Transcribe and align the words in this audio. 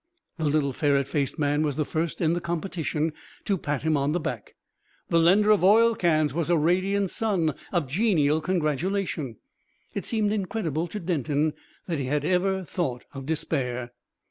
The 0.39 0.45
little 0.49 0.73
ferret 0.73 1.07
faced 1.07 1.37
man 1.37 1.61
was 1.61 1.75
the 1.75 1.85
first 1.85 2.21
in 2.21 2.33
the 2.33 2.41
competition 2.41 3.13
to 3.45 3.55
pat 3.55 3.83
him 3.83 3.95
on 3.95 4.13
the 4.13 4.19
back. 4.19 4.55
The 5.09 5.19
lender 5.19 5.51
of 5.51 5.63
oil 5.63 5.93
cans 5.93 6.33
was 6.33 6.49
a 6.49 6.57
radiant 6.57 7.11
sun 7.11 7.53
of 7.71 7.85
genial 7.87 8.41
congratulation.... 8.41 9.35
It 9.93 10.05
seemed 10.05 10.33
incredible 10.33 10.87
to 10.87 10.99
Denton 10.99 11.53
that 11.85 11.99
he 11.99 12.05
had 12.05 12.25
ever 12.25 12.63
thought 12.65 13.05
of 13.13 13.27
despair. 13.27 13.91